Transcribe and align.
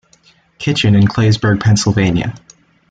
Kitchen 0.57 0.95
in 0.95 1.05
Claysburg, 1.07 1.59
Pennsylvania. 1.59 2.33